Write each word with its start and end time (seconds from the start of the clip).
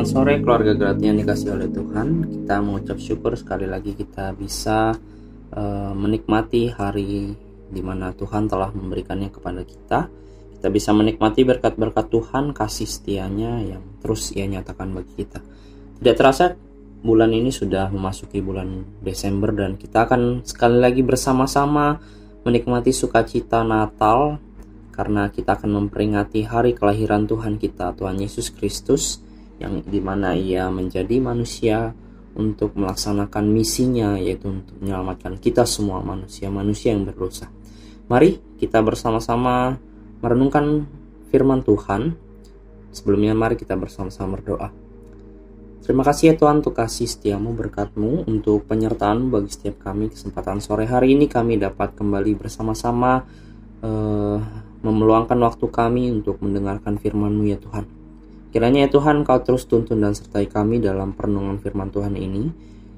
Selamat 0.00 0.16
sore 0.16 0.40
keluarga 0.40 0.72
gratis 0.72 1.04
yang 1.04 1.20
dikasih 1.20 1.48
oleh 1.60 1.68
Tuhan. 1.68 2.08
Kita 2.24 2.56
mengucap 2.64 2.96
syukur 2.96 3.36
sekali 3.36 3.68
lagi 3.68 3.92
kita 3.92 4.32
bisa 4.32 4.96
uh, 5.52 5.92
menikmati 5.92 6.72
hari 6.72 7.36
di 7.68 7.82
mana 7.84 8.08
Tuhan 8.16 8.48
telah 8.48 8.72
memberikannya 8.72 9.28
kepada 9.28 9.60
kita. 9.60 10.08
Kita 10.56 10.72
bisa 10.72 10.96
menikmati 10.96 11.44
berkat-berkat 11.44 12.08
Tuhan, 12.08 12.56
kasih 12.56 12.88
setianya 12.88 13.60
yang 13.60 13.84
terus 14.00 14.32
ia 14.32 14.48
nyatakan 14.48 14.88
bagi 14.96 15.20
kita. 15.20 15.44
Tidak 16.00 16.16
terasa 16.16 16.56
bulan 17.04 17.36
ini 17.36 17.52
sudah 17.52 17.92
memasuki 17.92 18.40
bulan 18.40 19.04
Desember 19.04 19.52
dan 19.52 19.76
kita 19.76 20.08
akan 20.08 20.48
sekali 20.48 20.80
lagi 20.80 21.04
bersama-sama 21.04 22.00
menikmati 22.48 22.88
sukacita 22.96 23.68
Natal 23.68 24.40
karena 24.96 25.28
kita 25.28 25.60
akan 25.60 25.84
memperingati 25.84 26.48
hari 26.48 26.72
kelahiran 26.72 27.28
Tuhan 27.28 27.60
kita, 27.60 27.92
Tuhan 28.00 28.16
Yesus 28.16 28.48
Kristus 28.48 29.28
yang 29.60 29.84
di 29.84 30.00
mana 30.00 30.32
ia 30.32 30.72
menjadi 30.72 31.20
manusia 31.20 31.92
untuk 32.34 32.72
melaksanakan 32.78 33.44
misinya 33.52 34.16
yaitu 34.16 34.48
untuk 34.48 34.80
menyelamatkan 34.80 35.36
kita 35.36 35.68
semua 35.68 36.00
manusia-manusia 36.00 36.96
yang 36.96 37.04
berdosa. 37.04 37.52
Mari 38.08 38.58
kita 38.58 38.80
bersama-sama 38.80 39.76
merenungkan 40.24 40.88
firman 41.30 41.62
Tuhan. 41.62 42.16
Sebelumnya 42.90 43.38
mari 43.38 43.54
kita 43.54 43.78
bersama-sama 43.78 44.34
berdoa. 44.34 44.74
Terima 45.80 46.02
kasih 46.02 46.34
ya 46.34 46.34
Tuhan 46.34 46.60
untuk 46.60 46.74
kasih 46.74 47.06
setiamu 47.06 47.54
berkatmu 47.54 48.26
untuk 48.26 48.66
penyertaan 48.66 49.30
bagi 49.30 49.50
setiap 49.54 49.90
kami 49.90 50.10
kesempatan 50.10 50.58
sore 50.58 50.90
hari 50.90 51.14
ini 51.14 51.30
kami 51.30 51.56
dapat 51.56 51.94
kembali 51.94 52.36
bersama-sama 52.36 53.24
uh, 53.80 54.38
memeluangkan 54.82 55.38
waktu 55.40 55.66
kami 55.70 56.10
untuk 56.12 56.38
mendengarkan 56.42 56.98
firman-Mu 56.98 57.44
ya 57.48 57.58
Tuhan. 57.58 57.99
Kiranya 58.50 58.86
ya 58.86 58.90
Tuhan 58.90 59.22
kau 59.22 59.38
terus 59.46 59.70
tuntun 59.70 60.02
dan 60.02 60.10
sertai 60.10 60.50
kami 60.50 60.82
dalam 60.82 61.14
perenungan 61.14 61.62
firman 61.62 61.94
Tuhan 61.94 62.18
ini, 62.18 62.50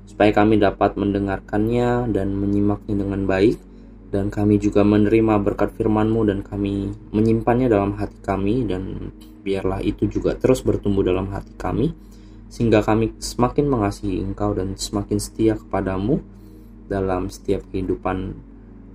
supaya 0.09 0.33
kami 0.33 0.57
dapat 0.57 0.97
mendengarkannya 0.97 2.09
dan 2.09 2.33
menyimaknya 2.33 3.05
dengan 3.05 3.29
baik, 3.29 3.61
dan 4.09 4.33
kami 4.33 4.57
juga 4.57 4.81
menerima 4.81 5.45
berkat 5.45 5.77
firman-Mu 5.77 6.21
dan 6.25 6.41
kami 6.41 6.97
menyimpannya 7.13 7.69
dalam 7.69 8.01
hati 8.01 8.17
kami, 8.25 8.65
dan 8.65 9.13
biarlah 9.45 9.85
itu 9.85 10.09
juga 10.09 10.33
terus 10.41 10.65
bertumbuh 10.65 11.05
dalam 11.05 11.29
hati 11.29 11.53
kami, 11.61 11.93
sehingga 12.49 12.81
kami 12.81 13.13
semakin 13.21 13.69
mengasihi 13.69 14.25
Engkau 14.25 14.57
dan 14.57 14.73
semakin 14.81 15.21
setia 15.21 15.61
kepadamu 15.61 16.25
dalam 16.89 17.29
setiap 17.29 17.61
kehidupan 17.69 18.41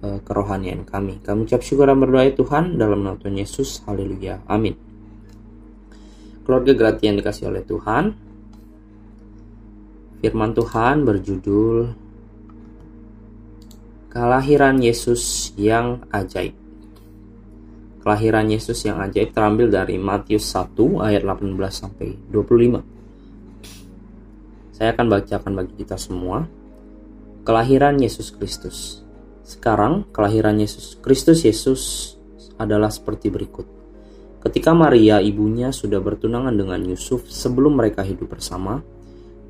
uh, 0.01 0.19
kerohanian 0.25 0.89
kami. 0.89 1.21
Kami 1.21 1.45
ucap 1.45 1.61
syukur 1.61 1.85
dan 1.85 2.01
berdoa 2.01 2.25
ya 2.25 2.33
Tuhan 2.33 2.81
dalam 2.81 3.05
nama 3.05 3.17
Tuhan 3.17 3.37
Yesus. 3.37 3.85
Haleluya. 3.85 4.41
Amin 4.49 4.86
keluarga 6.47 6.71
gratis 6.71 7.03
yang 7.03 7.19
dikasih 7.19 7.51
oleh 7.51 7.67
Tuhan. 7.67 8.15
Firman 10.23 10.55
Tuhan 10.55 11.03
berjudul 11.03 11.91
Kelahiran 14.07 14.79
Yesus 14.79 15.51
yang 15.59 16.07
ajaib. 16.09 16.55
Kelahiran 17.99 18.47
Yesus 18.47 18.79
yang 18.87 19.03
ajaib 19.03 19.35
terambil 19.35 19.67
dari 19.67 19.99
Matius 19.99 20.47
1 20.55 20.71
ayat 21.03 21.27
18 21.27 21.51
sampai 21.67 22.15
25. 22.31 22.79
Saya 24.71 24.95
akan 24.95 25.05
bacakan 25.11 25.51
bagi 25.51 25.75
kita 25.83 25.99
semua. 25.99 26.47
Kelahiran 27.43 27.99
Yesus 27.99 28.31
Kristus. 28.31 29.03
Sekarang 29.43 30.07
kelahiran 30.15 30.55
Yesus 30.57 30.95
Kristus 31.03 31.43
Yesus 31.43 32.15
adalah 32.55 32.89
seperti 32.89 33.27
berikut. 33.27 33.76
Ketika 34.47 34.71
Maria 34.71 35.19
ibunya 35.19 35.75
sudah 35.75 35.99
bertunangan 35.99 36.55
dengan 36.55 36.79
Yusuf 36.87 37.27
sebelum 37.27 37.75
mereka 37.75 37.99
hidup 37.99 38.31
bersama, 38.31 38.79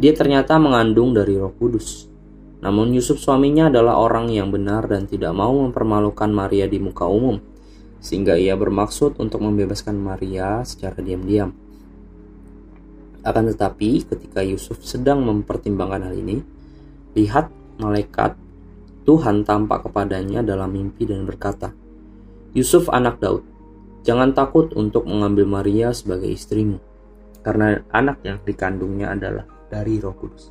dia 0.02 0.10
ternyata 0.18 0.58
mengandung 0.58 1.14
dari 1.14 1.38
Roh 1.38 1.54
Kudus. 1.54 2.10
Namun 2.66 2.98
Yusuf 2.98 3.22
suaminya 3.22 3.70
adalah 3.70 4.02
orang 4.02 4.34
yang 4.34 4.50
benar 4.50 4.90
dan 4.90 5.06
tidak 5.06 5.38
mau 5.38 5.54
mempermalukan 5.54 6.34
Maria 6.34 6.66
di 6.66 6.82
muka 6.82 7.06
umum, 7.06 7.38
sehingga 8.02 8.42
ia 8.42 8.58
bermaksud 8.58 9.22
untuk 9.22 9.38
membebaskan 9.46 9.94
Maria 10.02 10.66
secara 10.66 10.98
diam-diam. 10.98 11.54
Akan 13.22 13.54
tetapi, 13.54 14.02
ketika 14.02 14.42
Yusuf 14.42 14.82
sedang 14.82 15.22
mempertimbangkan 15.22 16.10
hal 16.10 16.18
ini, 16.18 16.42
lihat 17.14 17.54
malaikat 17.78 18.34
Tuhan 19.06 19.46
tampak 19.46 19.86
kepadanya 19.86 20.42
dalam 20.42 20.74
mimpi 20.74 21.06
dan 21.06 21.22
berkata, 21.22 21.70
"Yusuf, 22.58 22.90
anak 22.90 23.22
Daud, 23.22 23.57
Jangan 24.08 24.32
takut 24.32 24.72
untuk 24.80 25.04
mengambil 25.04 25.44
Maria 25.44 25.92
sebagai 25.92 26.32
istrimu, 26.32 26.80
karena 27.44 27.84
anak 27.92 28.24
yang 28.24 28.40
dikandungnya 28.40 29.12
adalah 29.12 29.44
dari 29.68 30.00
Roh 30.00 30.16
Kudus. 30.16 30.48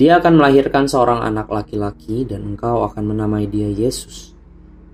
Dia 0.00 0.16
akan 0.16 0.40
melahirkan 0.40 0.88
seorang 0.88 1.20
anak 1.20 1.52
laki-laki, 1.52 2.24
dan 2.24 2.48
engkau 2.48 2.88
akan 2.88 3.12
menamai 3.12 3.44
dia 3.44 3.68
Yesus, 3.68 4.32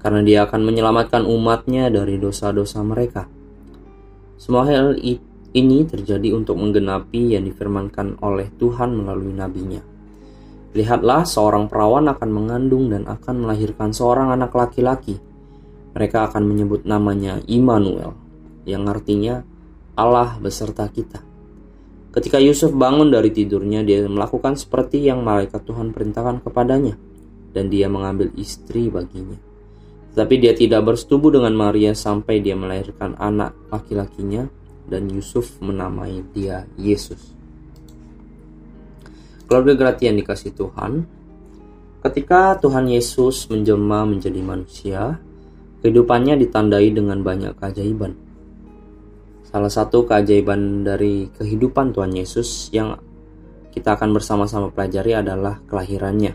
karena 0.02 0.26
dia 0.26 0.42
akan 0.42 0.58
menyelamatkan 0.58 1.22
umatnya 1.22 1.86
dari 1.86 2.18
dosa-dosa 2.18 2.82
mereka. 2.82 3.30
Semua 4.34 4.66
hal 4.66 4.98
ini 5.54 5.78
terjadi 5.86 6.34
untuk 6.34 6.58
menggenapi 6.58 7.38
yang 7.38 7.46
difirmankan 7.46 8.18
oleh 8.26 8.50
Tuhan 8.58 8.98
melalui 8.98 9.38
nabinya. 9.38 9.86
Lihatlah, 10.74 11.22
seorang 11.22 11.70
perawan 11.70 12.10
akan 12.10 12.30
mengandung 12.34 12.90
dan 12.90 13.06
akan 13.06 13.46
melahirkan 13.46 13.94
seorang 13.94 14.34
anak 14.34 14.50
laki-laki 14.50 15.27
mereka 15.98 16.30
akan 16.30 16.46
menyebut 16.46 16.86
namanya 16.86 17.42
Immanuel, 17.50 18.14
yang 18.62 18.86
artinya 18.86 19.42
Allah 19.98 20.38
beserta 20.38 20.86
kita. 20.86 21.18
Ketika 22.14 22.38
Yusuf 22.38 22.70
bangun 22.70 23.10
dari 23.10 23.34
tidurnya, 23.34 23.82
dia 23.82 24.06
melakukan 24.06 24.54
seperti 24.54 25.02
yang 25.02 25.26
malaikat 25.26 25.58
Tuhan 25.66 25.90
perintahkan 25.90 26.46
kepadanya, 26.46 26.94
dan 27.50 27.66
dia 27.66 27.90
mengambil 27.90 28.30
istri 28.38 28.86
baginya. 28.86 29.34
Tetapi 30.14 30.34
dia 30.38 30.54
tidak 30.54 30.86
bersetubuh 30.86 31.34
dengan 31.34 31.52
Maria 31.58 31.98
sampai 31.98 32.38
dia 32.38 32.54
melahirkan 32.54 33.18
anak 33.18 33.58
laki-lakinya, 33.74 34.46
dan 34.86 35.10
Yusuf 35.10 35.58
menamai 35.58 36.22
dia 36.30 36.62
Yesus. 36.78 37.34
Keluarga 39.50 39.74
gratis 39.74 40.06
yang 40.06 40.16
dikasih 40.16 40.54
Tuhan, 40.54 40.92
ketika 42.06 42.54
Tuhan 42.62 42.86
Yesus 42.86 43.50
menjelma 43.50 44.06
menjadi 44.06 44.40
manusia, 44.40 45.18
Kehidupannya 45.78 46.34
ditandai 46.42 46.90
dengan 46.90 47.22
banyak 47.22 47.54
keajaiban. 47.54 48.18
Salah 49.46 49.70
satu 49.70 50.04
keajaiban 50.04 50.84
dari 50.84 51.30
kehidupan 51.32 51.94
Tuhan 51.94 52.12
Yesus 52.12 52.68
yang 52.74 52.98
kita 53.72 53.94
akan 53.94 54.10
bersama-sama 54.10 54.68
pelajari 54.74 55.14
adalah 55.14 55.62
kelahirannya. 55.70 56.34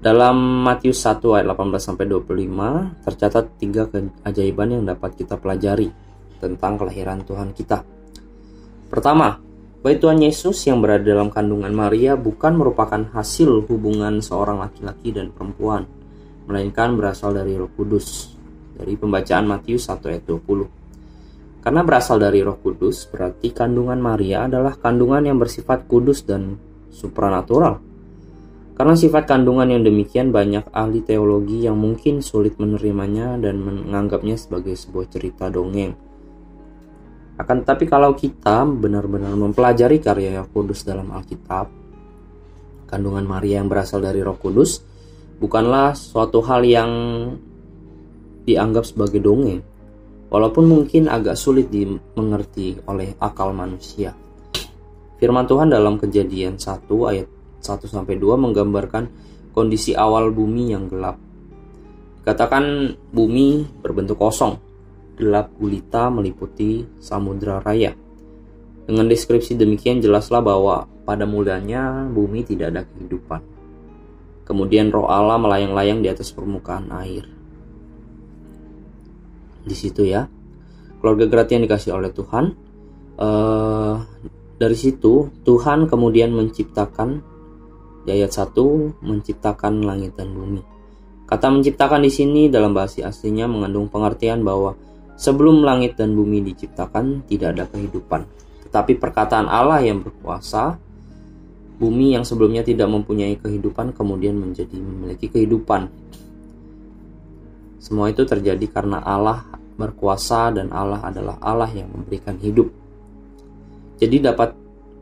Dalam 0.00 0.64
Matius 0.64 1.00
1 1.00 1.20
ayat 1.32 1.48
18 1.48 1.80
sampai 1.80 2.04
25 2.08 3.04
tercatat 3.08 3.44
tiga 3.56 3.88
keajaiban 3.88 4.68
yang 4.68 4.84
dapat 4.84 5.16
kita 5.16 5.40
pelajari 5.40 5.88
tentang 6.40 6.76
kelahiran 6.76 7.24
Tuhan 7.24 7.56
kita. 7.56 7.84
Pertama, 8.92 9.40
bayi 9.80 9.96
Tuhan 9.96 10.20
Yesus 10.20 10.60
yang 10.68 10.84
berada 10.84 11.04
dalam 11.04 11.32
kandungan 11.32 11.72
Maria 11.72 12.20
bukan 12.20 12.52
merupakan 12.52 13.00
hasil 13.16 13.64
hubungan 13.64 14.20
seorang 14.20 14.60
laki-laki 14.60 15.08
dan 15.08 15.32
perempuan, 15.32 15.88
melainkan 16.48 16.96
berasal 16.96 17.32
dari 17.32 17.56
Roh 17.56 17.70
Kudus. 17.72 18.36
Dari 18.74 18.98
pembacaan 18.98 19.46
Matius 19.46 19.86
1 19.86 20.10
ayat 20.10 20.24
20. 20.26 21.64
Karena 21.64 21.80
berasal 21.80 22.20
dari 22.20 22.44
Roh 22.44 22.60
Kudus, 22.60 23.08
berarti 23.08 23.48
kandungan 23.54 23.96
Maria 23.96 24.44
adalah 24.44 24.76
kandungan 24.76 25.24
yang 25.24 25.40
bersifat 25.40 25.88
kudus 25.88 26.26
dan 26.28 26.60
supranatural. 26.92 27.80
Karena 28.74 28.92
sifat 28.98 29.30
kandungan 29.30 29.70
yang 29.70 29.86
demikian 29.86 30.34
banyak 30.34 30.66
ahli 30.74 31.00
teologi 31.06 31.64
yang 31.64 31.78
mungkin 31.78 32.20
sulit 32.20 32.58
menerimanya 32.60 33.38
dan 33.38 33.62
menganggapnya 33.62 34.34
sebagai 34.36 34.76
sebuah 34.76 35.06
cerita 35.08 35.46
dongeng. 35.48 35.96
Akan 37.38 37.62
tetapi 37.62 37.88
kalau 37.88 38.12
kita 38.12 38.66
benar-benar 38.66 39.32
mempelajari 39.32 40.02
karya 40.04 40.42
Roh 40.42 40.50
Kudus 40.50 40.84
dalam 40.84 41.14
Alkitab, 41.14 41.66
kandungan 42.90 43.24
Maria 43.24 43.62
yang 43.62 43.72
berasal 43.72 44.04
dari 44.04 44.20
Roh 44.20 44.36
Kudus 44.36 44.84
bukanlah 45.38 45.96
suatu 45.96 46.42
hal 46.44 46.62
yang 46.66 46.90
dianggap 48.44 48.84
sebagai 48.84 49.24
dongeng, 49.24 49.64
walaupun 50.28 50.66
mungkin 50.66 51.08
agak 51.08 51.38
sulit 51.38 51.70
dimengerti 51.72 52.76
oleh 52.90 53.16
akal 53.22 53.54
manusia. 53.54 54.12
Firman 55.16 55.46
Tuhan 55.46 55.72
dalam 55.72 55.96
Kejadian 55.96 56.58
1 56.60 56.84
ayat 56.90 57.28
1 57.62 57.88
sampai 57.88 58.20
2 58.20 58.36
menggambarkan 58.36 59.04
kondisi 59.54 59.94
awal 59.94 60.34
bumi 60.34 60.74
yang 60.74 60.90
gelap. 60.90 61.16
Katakan 62.26 62.92
bumi 63.14 63.64
berbentuk 63.80 64.18
kosong, 64.18 64.58
gelap 65.14 65.54
gulita 65.56 66.10
meliputi 66.10 66.82
samudra 66.98 67.62
raya. 67.62 67.94
Dengan 68.84 69.08
deskripsi 69.08 69.56
demikian 69.56 70.02
jelaslah 70.02 70.44
bahwa 70.44 70.84
pada 71.08 71.24
mulanya 71.24 72.04
bumi 72.10 72.44
tidak 72.44 72.74
ada 72.74 72.82
kehidupan. 72.84 73.53
Kemudian 74.44 74.92
roh 74.92 75.08
Allah 75.08 75.40
melayang-layang 75.40 76.04
di 76.04 76.08
atas 76.12 76.32
permukaan 76.32 76.92
air. 76.92 77.24
Di 79.64 79.72
situ 79.76 80.04
ya. 80.04 80.28
Keluarga 81.00 81.28
gratis 81.28 81.52
yang 81.56 81.64
dikasih 81.64 81.92
oleh 81.96 82.12
Tuhan. 82.12 82.44
uh, 83.14 83.96
dari 84.54 84.76
situ 84.78 85.34
Tuhan 85.42 85.90
kemudian 85.90 86.30
menciptakan 86.30 87.20
di 88.04 88.10
ayat 88.12 88.30
1 88.36 88.54
menciptakan 89.02 89.82
langit 89.82 90.14
dan 90.14 90.30
bumi. 90.30 90.62
Kata 91.24 91.48
menciptakan 91.48 92.04
di 92.04 92.12
sini 92.12 92.52
dalam 92.52 92.76
bahasa 92.76 93.08
aslinya 93.08 93.48
mengandung 93.48 93.88
pengertian 93.88 94.44
bahwa 94.44 94.76
sebelum 95.16 95.64
langit 95.64 95.96
dan 95.96 96.12
bumi 96.12 96.44
diciptakan 96.44 97.24
tidak 97.24 97.56
ada 97.56 97.64
kehidupan. 97.72 98.28
Tetapi 98.68 99.00
perkataan 99.00 99.48
Allah 99.48 99.80
yang 99.80 100.04
berkuasa, 100.04 100.76
bumi 101.78 102.14
yang 102.14 102.22
sebelumnya 102.22 102.62
tidak 102.62 102.86
mempunyai 102.86 103.34
kehidupan 103.38 103.94
kemudian 103.94 104.38
menjadi 104.38 104.78
memiliki 104.78 105.26
kehidupan. 105.26 105.90
Semua 107.82 108.08
itu 108.08 108.24
terjadi 108.24 108.64
karena 108.70 109.02
Allah 109.02 109.44
berkuasa 109.74 110.54
dan 110.54 110.70
Allah 110.70 111.02
adalah 111.02 111.36
Allah 111.42 111.68
yang 111.74 111.90
memberikan 111.90 112.38
hidup. 112.38 112.70
Jadi 113.98 114.22
dapat 114.22 114.54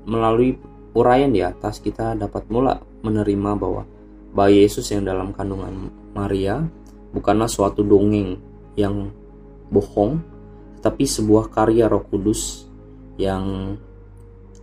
melalui 0.09 0.57
uraian 0.97 1.31
di 1.31 1.41
atas 1.45 1.79
kita 1.79 2.17
dapat 2.17 2.49
mula 2.49 2.81
menerima 3.05 3.51
bahwa 3.57 3.87
bayi 4.33 4.65
Yesus 4.65 4.89
yang 4.93 5.05
dalam 5.05 5.33
kandungan 5.37 5.93
Maria 6.17 6.65
bukanlah 7.13 7.49
suatu 7.49 7.85
dongeng 7.85 8.41
yang 8.77 9.13
bohong, 9.69 10.21
tetapi 10.81 11.05
sebuah 11.05 11.53
karya 11.53 11.89
Roh 11.89 12.05
Kudus 12.09 12.65
yang 13.21 13.77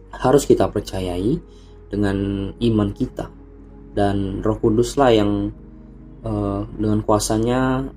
harus 0.09 0.43
kita 0.49 0.65
percayai 0.69 1.37
dengan 1.89 2.49
iman 2.55 2.89
kita. 2.93 3.27
Dan 3.91 4.45
Roh 4.45 4.57
Kuduslah 4.61 5.11
yang 5.11 5.49
uh, 6.23 6.63
dengan 6.77 7.01
kuasanya 7.03 7.89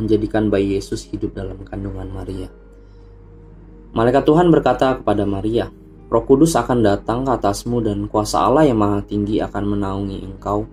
menjadikan 0.00 0.48
bayi 0.48 0.80
Yesus 0.80 1.06
hidup 1.12 1.36
dalam 1.36 1.60
kandungan 1.62 2.08
Maria. 2.08 2.48
Malaikat 3.92 4.24
Tuhan 4.24 4.48
berkata 4.48 5.00
kepada 5.00 5.28
Maria, 5.28 5.68
Roh 6.08 6.24
Kudus 6.24 6.56
akan 6.56 6.80
datang 6.80 7.28
ke 7.28 7.36
atasmu 7.36 7.84
dan 7.84 8.08
kuasa 8.08 8.48
Allah 8.48 8.64
yang 8.64 8.80
maha 8.80 9.04
tinggi 9.04 9.44
akan 9.44 9.76
menaungi 9.76 10.18
engkau. 10.24 10.64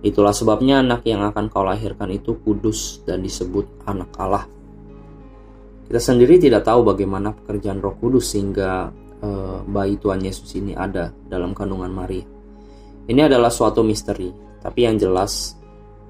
Itulah 0.00 0.32
sebabnya 0.32 0.80
anak 0.80 1.04
yang 1.04 1.20
akan 1.26 1.52
kau 1.52 1.60
lahirkan 1.60 2.08
itu 2.08 2.32
kudus 2.40 3.04
dan 3.04 3.20
disebut 3.20 3.84
anak 3.84 4.08
Allah. 4.16 4.48
Kita 5.90 6.00
sendiri 6.00 6.40
tidak 6.40 6.64
tahu 6.64 6.86
bagaimana 6.86 7.34
pekerjaan 7.34 7.82
Roh 7.82 7.98
Kudus 7.98 8.32
sehingga 8.32 8.88
uh, 9.24 9.64
bayi 9.64 9.96
Tuhan 10.00 10.20
Yesus 10.24 10.50
ini 10.56 10.76
ada 10.76 11.12
dalam 11.28 11.52
kandungan 11.56 11.92
Maria. 11.92 12.24
Ini 13.08 13.26
adalah 13.26 13.50
suatu 13.50 13.80
misteri, 13.80 14.30
tapi 14.60 14.86
yang 14.86 15.00
jelas 15.00 15.56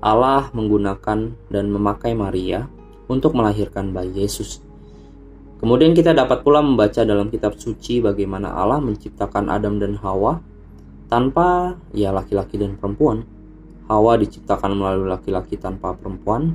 Allah 0.00 0.48
menggunakan 0.56 1.50
dan 1.52 1.64
memakai 1.68 2.16
Maria 2.16 2.64
untuk 3.10 3.36
melahirkan 3.36 3.92
bayi 3.92 4.24
Yesus. 4.24 4.64
Kemudian 5.60 5.92
kita 5.92 6.16
dapat 6.16 6.40
pula 6.40 6.64
membaca 6.64 7.04
dalam 7.04 7.28
kitab 7.28 7.60
suci 7.60 8.00
bagaimana 8.00 8.48
Allah 8.56 8.80
menciptakan 8.80 9.52
Adam 9.52 9.76
dan 9.76 9.92
Hawa 10.00 10.40
tanpa 11.12 11.76
ya 11.92 12.16
laki-laki 12.16 12.56
dan 12.56 12.80
perempuan. 12.80 13.28
Hawa 13.90 14.16
diciptakan 14.16 14.72
melalui 14.72 15.10
laki-laki 15.10 15.58
tanpa 15.58 15.92
perempuan, 15.98 16.54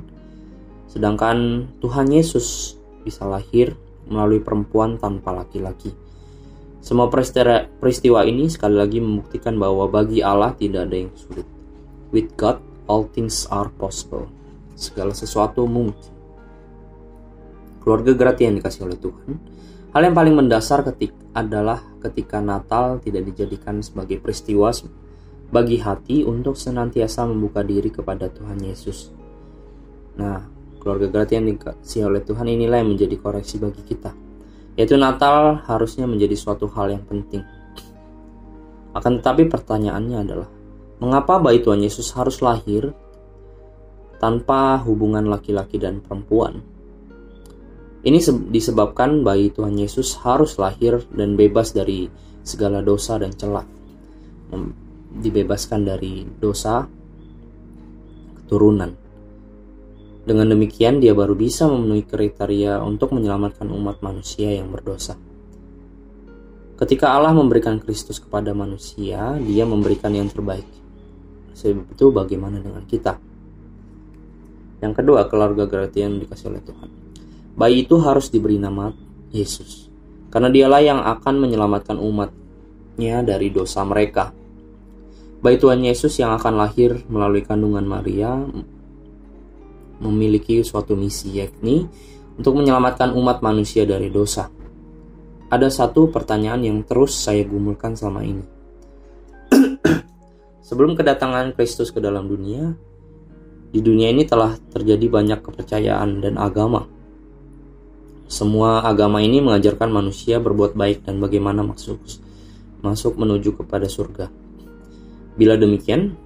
sedangkan 0.88 1.68
Tuhan 1.84 2.08
Yesus 2.08 2.80
bisa 3.04 3.28
lahir 3.28 3.76
melalui 4.08 4.40
perempuan 4.40 4.96
tanpa 4.96 5.36
laki-laki. 5.36 6.05
Semua 6.86 7.10
peristiwa 7.10 8.22
ini 8.22 8.46
sekali 8.46 8.78
lagi 8.78 9.02
membuktikan 9.02 9.58
bahwa 9.58 9.90
bagi 9.90 10.22
Allah 10.22 10.54
tidak 10.54 10.86
ada 10.86 10.96
yang 11.02 11.10
sulit. 11.18 11.42
With 12.14 12.38
God, 12.38 12.62
all 12.86 13.10
things 13.10 13.50
are 13.50 13.66
possible. 13.74 14.30
Segala 14.78 15.10
sesuatu 15.10 15.66
mungkin 15.66 16.14
keluarga 17.82 18.14
gratia 18.14 18.46
yang 18.46 18.62
dikasih 18.62 18.86
oleh 18.86 18.98
Tuhan. 19.02 19.34
Hal 19.94 20.06
yang 20.06 20.14
paling 20.14 20.34
mendasar 20.38 20.86
ketik 20.86 21.10
adalah 21.34 21.82
ketika 22.06 22.38
Natal 22.38 23.02
tidak 23.02 23.34
dijadikan 23.34 23.82
sebagai 23.82 24.22
peristiwa 24.22 24.70
bagi 25.50 25.82
hati 25.82 26.22
untuk 26.22 26.54
senantiasa 26.54 27.26
membuka 27.26 27.66
diri 27.66 27.90
kepada 27.90 28.30
Tuhan 28.30 28.62
Yesus. 28.62 29.10
Nah, 30.18 30.42
keluarga 30.78 31.10
gratia 31.10 31.42
yang 31.42 31.50
dikasih 31.50 32.10
oleh 32.10 32.22
Tuhan 32.22 32.46
inilah 32.46 32.78
yang 32.78 32.94
menjadi 32.94 33.18
koreksi 33.18 33.58
bagi 33.58 33.82
kita. 33.82 34.25
Yaitu 34.76 35.00
Natal 35.00 35.64
harusnya 35.64 36.04
menjadi 36.04 36.36
suatu 36.36 36.68
hal 36.68 36.92
yang 36.92 37.04
penting. 37.08 37.40
Akan 38.92 39.20
tetapi 39.20 39.48
pertanyaannya 39.48 40.18
adalah, 40.20 40.48
mengapa 41.00 41.40
bayi 41.40 41.64
Tuhan 41.64 41.80
Yesus 41.80 42.12
harus 42.16 42.40
lahir 42.44 42.92
tanpa 44.20 44.80
hubungan 44.84 45.28
laki-laki 45.28 45.76
dan 45.80 46.04
perempuan? 46.04 46.60
Ini 48.06 48.20
disebabkan 48.52 49.26
bayi 49.26 49.50
Tuhan 49.50 49.74
Yesus 49.80 50.14
harus 50.22 50.60
lahir 50.62 51.02
dan 51.10 51.34
bebas 51.34 51.74
dari 51.74 52.06
segala 52.46 52.78
dosa 52.78 53.18
dan 53.18 53.34
celah. 53.34 53.66
Dibebaskan 55.16 55.80
dari 55.82 56.22
dosa 56.22 56.86
keturunan. 58.38 59.05
Dengan 60.26 60.50
demikian 60.50 60.98
dia 60.98 61.14
baru 61.14 61.38
bisa 61.38 61.70
memenuhi 61.70 62.02
kriteria 62.02 62.82
untuk 62.82 63.14
menyelamatkan 63.14 63.70
umat 63.70 64.02
manusia 64.02 64.50
yang 64.50 64.74
berdosa. 64.74 65.14
Ketika 66.76 67.14
Allah 67.14 67.32
memberikan 67.32 67.78
Kristus 67.78 68.18
kepada 68.18 68.50
manusia, 68.52 69.38
dia 69.38 69.64
memberikan 69.64 70.10
yang 70.12 70.26
terbaik. 70.26 70.66
Sebab 71.54 71.94
itu 71.94 72.10
bagaimana 72.10 72.58
dengan 72.58 72.82
kita? 72.84 73.16
Yang 74.82 74.92
kedua, 75.00 75.24
keluarga 75.30 75.64
gratia 75.64 76.04
yang 76.04 76.20
dikasih 76.20 76.52
oleh 76.52 76.60
Tuhan 76.66 77.06
bayi 77.56 77.88
itu 77.88 77.96
harus 77.98 78.28
diberi 78.28 78.60
nama 78.60 78.92
Yesus. 79.32 79.88
Karena 80.28 80.52
dialah 80.52 80.82
yang 80.84 81.00
akan 81.00 81.34
menyelamatkan 81.40 81.96
umatnya 81.96 83.24
dari 83.24 83.48
dosa 83.48 83.80
mereka. 83.88 84.30
Bayi 85.40 85.56
Tuhan 85.56 85.80
Yesus 85.80 86.20
yang 86.20 86.36
akan 86.36 86.60
lahir 86.60 87.00
melalui 87.08 87.40
kandungan 87.40 87.88
Maria 87.88 88.36
memiliki 90.02 90.60
suatu 90.62 90.96
misi 90.96 91.36
yakni 91.36 91.88
untuk 92.36 92.60
menyelamatkan 92.60 93.12
umat 93.16 93.40
manusia 93.40 93.88
dari 93.88 94.12
dosa. 94.12 94.48
Ada 95.46 95.70
satu 95.70 96.10
pertanyaan 96.10 96.62
yang 96.66 96.78
terus 96.82 97.14
saya 97.14 97.46
gumulkan 97.46 97.94
selama 97.94 98.20
ini. 98.26 98.44
Sebelum 100.66 100.98
kedatangan 100.98 101.54
Kristus 101.54 101.94
ke 101.94 102.02
dalam 102.02 102.26
dunia, 102.26 102.74
di 103.70 103.78
dunia 103.78 104.10
ini 104.10 104.26
telah 104.26 104.58
terjadi 104.74 105.06
banyak 105.06 105.40
kepercayaan 105.42 106.18
dan 106.20 106.34
agama 106.36 106.96
semua 108.26 108.82
agama 108.82 109.22
ini 109.22 109.38
mengajarkan 109.38 109.86
manusia 109.86 110.42
berbuat 110.42 110.74
baik 110.74 111.06
dan 111.06 111.22
bagaimana 111.22 111.62
masuk 111.62 112.02
masuk 112.82 113.14
menuju 113.14 113.54
kepada 113.54 113.86
surga. 113.86 114.26
Bila 115.38 115.54
demikian, 115.54 116.18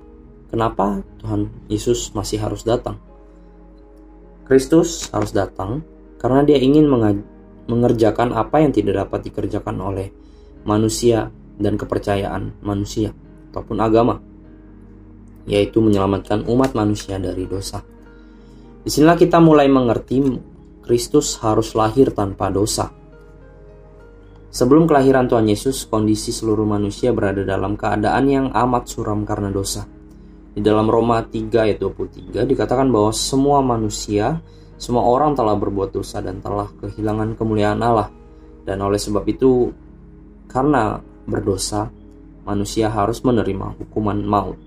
kenapa 0.48 1.04
Tuhan 1.20 1.52
Yesus 1.68 2.16
masih 2.16 2.40
harus 2.40 2.64
datang? 2.64 2.96
Kristus 4.50 5.06
harus 5.14 5.30
datang 5.30 5.86
karena 6.18 6.42
dia 6.42 6.58
ingin 6.58 6.90
mengerjakan 7.70 8.34
apa 8.34 8.58
yang 8.58 8.74
tidak 8.74 9.06
dapat 9.06 9.30
dikerjakan 9.30 9.78
oleh 9.78 10.10
manusia 10.66 11.30
dan 11.54 11.78
kepercayaan 11.78 12.58
manusia 12.58 13.14
ataupun 13.54 13.78
agama, 13.78 14.18
yaitu 15.46 15.78
menyelamatkan 15.78 16.50
umat 16.50 16.74
manusia 16.74 17.22
dari 17.22 17.46
dosa. 17.46 17.78
Di 18.82 18.90
sinilah 18.90 19.14
kita 19.14 19.38
mulai 19.38 19.70
mengerti 19.70 20.18
Kristus 20.82 21.38
harus 21.46 21.78
lahir 21.78 22.10
tanpa 22.10 22.50
dosa. 22.50 22.90
Sebelum 24.50 24.90
kelahiran 24.90 25.30
Tuhan 25.30 25.46
Yesus, 25.46 25.86
kondisi 25.86 26.34
seluruh 26.34 26.66
manusia 26.66 27.14
berada 27.14 27.46
dalam 27.46 27.78
keadaan 27.78 28.26
yang 28.26 28.46
amat 28.50 28.90
suram 28.90 29.22
karena 29.22 29.54
dosa. 29.54 29.86
Di 30.50 30.60
dalam 30.60 30.90
Roma 30.90 31.22
3 31.22 31.70
ayat 31.70 31.78
23 31.78 32.42
dikatakan 32.42 32.90
bahwa 32.90 33.14
semua 33.14 33.62
manusia, 33.62 34.42
semua 34.74 35.06
orang 35.06 35.38
telah 35.38 35.54
berbuat 35.54 35.94
dosa 35.94 36.18
dan 36.18 36.42
telah 36.42 36.66
kehilangan 36.82 37.38
kemuliaan 37.38 37.78
Allah. 37.78 38.10
Dan 38.66 38.82
oleh 38.82 38.98
sebab 38.98 39.22
itu, 39.30 39.70
karena 40.50 40.98
berdosa, 41.30 41.86
manusia 42.42 42.90
harus 42.90 43.22
menerima 43.22 43.78
hukuman 43.78 44.18
maut. 44.26 44.58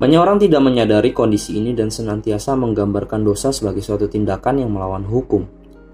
Banyak 0.00 0.16
orang 0.16 0.40
tidak 0.40 0.64
menyadari 0.64 1.12
kondisi 1.12 1.60
ini 1.60 1.76
dan 1.76 1.92
senantiasa 1.92 2.56
menggambarkan 2.56 3.20
dosa 3.20 3.52
sebagai 3.52 3.84
suatu 3.84 4.08
tindakan 4.08 4.64
yang 4.64 4.72
melawan 4.72 5.04
hukum. 5.04 5.44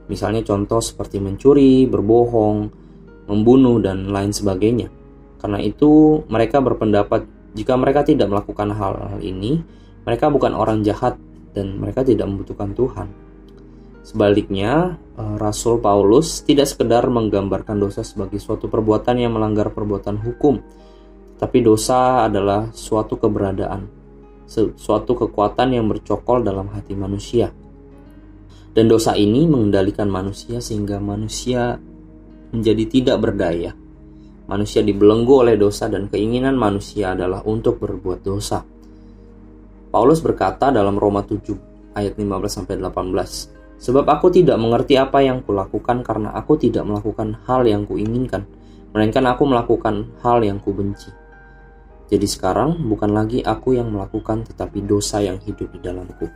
Misalnya 0.06 0.46
contoh 0.46 0.78
seperti 0.78 1.18
mencuri, 1.18 1.90
berbohong, 1.90 2.70
membunuh, 3.26 3.82
dan 3.82 4.06
lain 4.14 4.30
sebagainya. 4.30 4.86
Karena 5.42 5.58
itu 5.58 6.22
mereka 6.30 6.62
berpendapat 6.62 7.26
jika 7.56 7.72
mereka 7.80 8.04
tidak 8.04 8.28
melakukan 8.28 8.68
hal-hal 8.76 9.16
ini, 9.24 9.64
mereka 10.04 10.28
bukan 10.28 10.52
orang 10.52 10.84
jahat 10.84 11.16
dan 11.56 11.80
mereka 11.80 12.04
tidak 12.04 12.28
membutuhkan 12.28 12.76
Tuhan. 12.76 13.08
Sebaliknya, 14.04 15.00
eh, 15.16 15.36
Rasul 15.40 15.80
Paulus 15.80 16.44
tidak 16.44 16.68
sekedar 16.68 17.08
menggambarkan 17.08 17.80
dosa 17.80 18.04
sebagai 18.04 18.36
suatu 18.38 18.68
perbuatan 18.68 19.16
yang 19.16 19.32
melanggar 19.34 19.72
perbuatan 19.72 20.20
hukum, 20.20 20.60
tapi 21.40 21.64
dosa 21.64 22.28
adalah 22.28 22.70
suatu 22.76 23.16
keberadaan, 23.16 23.88
suatu 24.76 25.16
kekuatan 25.16 25.74
yang 25.80 25.88
bercokol 25.88 26.44
dalam 26.44 26.70
hati 26.70 26.92
manusia. 26.92 27.50
Dan 28.76 28.92
dosa 28.92 29.16
ini 29.16 29.48
mengendalikan 29.48 30.12
manusia 30.12 30.60
sehingga 30.60 31.00
manusia 31.00 31.80
menjadi 32.52 32.84
tidak 32.84 33.16
berdaya. 33.24 33.85
Manusia 34.46 34.78
dibelenggu 34.86 35.42
oleh 35.42 35.58
dosa 35.58 35.90
dan 35.90 36.06
keinginan 36.06 36.54
manusia 36.54 37.18
adalah 37.18 37.42
untuk 37.42 37.82
berbuat 37.82 38.22
dosa. 38.22 38.62
Paulus 39.90 40.22
berkata 40.22 40.70
dalam 40.70 40.94
Roma 40.94 41.26
7 41.26 41.94
ayat 41.98 42.14
15 42.14 42.54
sampai 42.54 42.78
18, 42.78 43.50
"Sebab 43.82 44.06
aku 44.06 44.30
tidak 44.30 44.54
mengerti 44.62 44.94
apa 44.94 45.18
yang 45.18 45.42
kulakukan 45.42 46.06
karena 46.06 46.30
aku 46.30 46.54
tidak 46.62 46.86
melakukan 46.86 47.42
hal 47.42 47.66
yang 47.66 47.90
kuinginkan, 47.90 48.46
melainkan 48.94 49.26
aku 49.26 49.50
melakukan 49.50 50.14
hal 50.22 50.38
yang 50.46 50.62
kubenci." 50.62 51.10
Jadi 52.06 52.26
sekarang 52.30 52.86
bukan 52.86 53.10
lagi 53.10 53.42
aku 53.42 53.74
yang 53.74 53.90
melakukan 53.90 54.46
tetapi 54.46 54.78
dosa 54.86 55.18
yang 55.18 55.42
hidup 55.42 55.74
di 55.74 55.82
dalamku. 55.82 56.30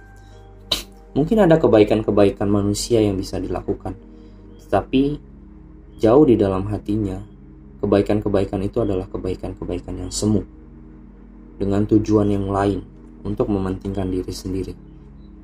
Mungkin 1.15 1.47
ada 1.47 1.63
kebaikan-kebaikan 1.63 2.51
manusia 2.51 2.99
yang 2.99 3.15
bisa 3.15 3.39
dilakukan, 3.39 3.95
tetapi 4.67 5.19
jauh 6.03 6.25
di 6.27 6.35
dalam 6.35 6.67
hatinya, 6.71 7.19
kebaikan-kebaikan 7.81 8.61
itu 8.63 8.85
adalah 8.85 9.09
kebaikan-kebaikan 9.09 10.07
yang 10.07 10.13
semu, 10.13 10.45
dengan 11.57 11.85
tujuan 11.89 12.29
yang 12.31 12.47
lain 12.49 12.85
untuk 13.25 13.49
mementingkan 13.49 14.09
diri 14.09 14.33
sendiri. 14.33 14.75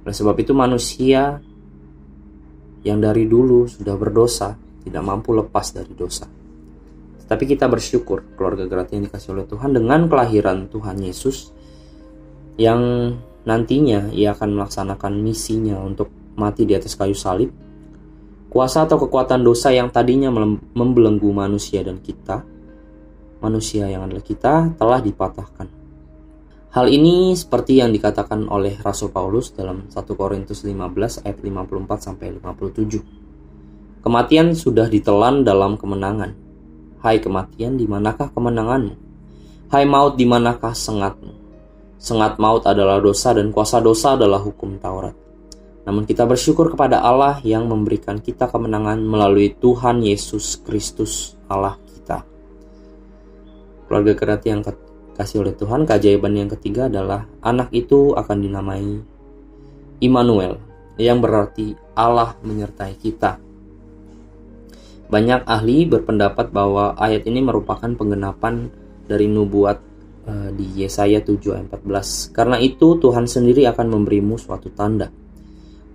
Oleh 0.07 0.15
sebab 0.15 0.37
itu 0.39 0.53
manusia 0.55 1.43
yang 2.87 3.03
dari 3.03 3.27
dulu 3.27 3.67
sudah 3.67 3.99
berdosa 3.99 4.55
tidak 4.87 5.03
mampu 5.03 5.35
lepas 5.35 5.75
dari 5.75 5.91
dosa. 5.97 6.31
Tetapi 7.27 7.45
kita 7.57 7.67
bersyukur 7.67 8.39
keluarga 8.39 8.71
gratis 8.71 8.95
yang 8.95 9.11
dikasih 9.11 9.35
oleh 9.35 9.47
Tuhan 9.51 9.75
dengan 9.75 10.07
kelahiran 10.07 10.71
Tuhan 10.71 11.03
Yesus 11.03 11.51
yang 12.55 13.11
Nantinya 13.47 14.11
ia 14.11 14.35
akan 14.35 14.59
melaksanakan 14.59 15.23
misinya 15.23 15.79
untuk 15.79 16.11
mati 16.35 16.67
di 16.67 16.75
atas 16.75 16.99
kayu 16.99 17.15
salib. 17.15 17.55
Kuasa 18.57 18.89
atau 18.89 18.97
kekuatan 18.97 19.45
dosa 19.45 19.69
yang 19.69 19.93
tadinya 19.93 20.33
membelenggu 20.73 21.29
manusia 21.29 21.85
dan 21.85 22.01
kita, 22.01 22.41
manusia 23.45 23.85
yang 23.85 24.09
adalah 24.09 24.25
kita, 24.25 24.73
telah 24.81 24.97
dipatahkan. 25.05 25.69
Hal 26.73 26.89
ini 26.89 27.37
seperti 27.37 27.85
yang 27.85 27.93
dikatakan 27.93 28.49
oleh 28.49 28.81
Rasul 28.81 29.13
Paulus 29.13 29.53
dalam 29.53 29.93
1 29.93 29.93
Korintus 30.17 30.65
15 30.65 30.73
ayat 31.29 31.37
54 31.45 32.01
sampai 32.01 32.33
57. 32.33 34.01
Kematian 34.01 34.57
sudah 34.57 34.89
ditelan 34.89 35.45
dalam 35.45 35.77
kemenangan. 35.77 36.33
Hai 37.05 37.21
kematian, 37.21 37.77
di 37.77 37.85
manakah 37.85 38.33
kemenanganmu? 38.33 38.97
Hai 39.69 39.85
maut, 39.85 40.17
di 40.17 40.25
manakah 40.25 40.73
sengatmu? 40.73 41.37
Sengat 42.01 42.41
maut 42.41 42.65
adalah 42.65 43.05
dosa 43.05 43.37
dan 43.37 43.53
kuasa 43.53 43.85
dosa 43.85 44.17
adalah 44.17 44.41
hukum 44.41 44.81
Taurat. 44.81 45.26
Namun 45.87 46.03
kita 46.03 46.27
bersyukur 46.27 46.75
kepada 46.75 46.99
Allah 46.99 47.39
yang 47.47 47.71
memberikan 47.71 48.19
kita 48.19 48.51
kemenangan 48.51 48.99
melalui 48.99 49.55
Tuhan 49.55 50.03
Yesus 50.03 50.59
Kristus 50.67 51.39
Allah 51.47 51.79
kita. 51.87 52.27
Keluarga 53.87 54.13
kerati 54.19 54.51
yang 54.51 54.67
kasih 55.15 55.47
oleh 55.47 55.55
Tuhan, 55.55 55.87
keajaiban 55.87 56.35
yang 56.35 56.51
ketiga 56.51 56.91
adalah 56.91 57.31
anak 57.41 57.71
itu 57.71 58.19
akan 58.19 58.37
dinamai 58.43 58.99
Immanuel, 60.03 60.61
yang 60.99 61.23
berarti 61.23 61.73
Allah 61.95 62.35
menyertai 62.43 62.95
kita. 62.99 63.39
Banyak 65.07 65.47
ahli 65.47 65.87
berpendapat 65.87 66.51
bahwa 66.51 66.99
ayat 66.99 67.25
ini 67.31 67.41
merupakan 67.41 67.89
penggenapan 67.95 68.69
dari 69.07 69.31
nubuat 69.31 69.87
Eh, 70.27 70.51
di 70.59 70.83
Yesaya 70.83 71.23
7 71.23 71.55
ayat 71.55 71.71
14. 71.71 72.35
Karena 72.35 72.59
itu 72.59 72.99
Tuhan 72.99 73.31
sendiri 73.31 73.63
akan 73.71 73.95
memberimu 73.95 74.35
suatu 74.35 74.75
tanda. 74.75 75.07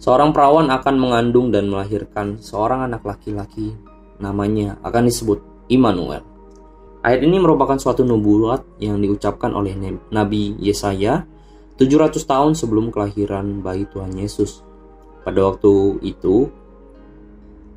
Seorang 0.01 0.33
perawan 0.33 0.73
akan 0.73 0.95
mengandung 0.97 1.53
dan 1.53 1.69
melahirkan 1.69 2.41
seorang 2.41 2.89
anak 2.89 3.05
laki-laki 3.05 3.77
namanya 4.17 4.81
akan 4.81 5.05
disebut 5.05 5.37
Immanuel. 5.69 6.25
Ayat 7.05 7.21
ini 7.21 7.37
merupakan 7.37 7.77
suatu 7.77 8.01
nubuat 8.01 8.81
yang 8.81 8.97
diucapkan 8.97 9.53
oleh 9.53 9.77
Nabi 10.09 10.57
Yesaya 10.57 11.21
700 11.77 12.17
tahun 12.17 12.57
sebelum 12.57 12.89
kelahiran 12.89 13.61
bayi 13.61 13.85
Tuhan 13.93 14.17
Yesus. 14.17 14.65
Pada 15.21 15.37
waktu 15.45 16.01
itu, 16.01 16.49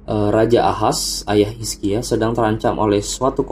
eh, 0.09 0.29
Raja 0.33 0.65
Ahaz, 0.73 1.29
ayah 1.29 1.53
Hizkia, 1.53 2.01
sedang 2.01 2.33
terancam 2.33 2.81
oleh 2.81 3.05
suatu 3.05 3.45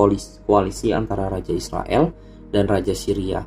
koalisi 0.49 0.97
antara 0.97 1.29
Raja 1.29 1.53
Israel 1.53 2.09
dan 2.49 2.65
Raja 2.65 2.97
Syria. 2.97 3.45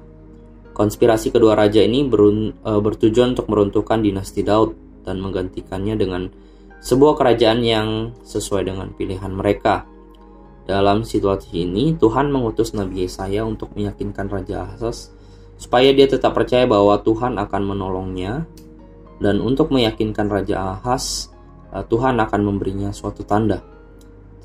Konspirasi 0.76 1.34
kedua 1.34 1.56
raja 1.56 1.80
ini 1.80 2.04
berun, 2.04 2.52
e, 2.52 2.72
bertujuan 2.84 3.32
untuk 3.32 3.48
meruntuhkan 3.48 4.04
dinasti 4.04 4.44
Daud 4.44 4.85
dan 5.06 5.22
menggantikannya 5.22 5.96
dengan 5.96 6.28
sebuah 6.82 7.16
kerajaan 7.18 7.62
yang 7.62 7.88
sesuai 8.26 8.68
dengan 8.68 8.90
pilihan 8.94 9.30
mereka. 9.30 9.86
Dalam 10.66 11.06
situasi 11.06 11.62
ini, 11.62 11.94
Tuhan 11.94 12.34
mengutus 12.34 12.74
Nabi 12.74 13.06
Yesaya 13.06 13.46
untuk 13.46 13.78
meyakinkan 13.78 14.26
Raja 14.26 14.66
Ahaz 14.66 15.14
supaya 15.56 15.94
dia 15.96 16.10
tetap 16.10 16.36
percaya 16.36 16.68
bahwa 16.68 17.00
Tuhan 17.00 17.38
akan 17.38 17.62
menolongnya 17.64 18.44
dan 19.22 19.40
untuk 19.40 19.72
meyakinkan 19.72 20.28
Raja 20.28 20.76
Ahaz, 20.76 21.32
e, 21.72 21.80
Tuhan 21.86 22.20
akan 22.20 22.42
memberinya 22.44 22.92
suatu 22.92 23.24
tanda. 23.24 23.64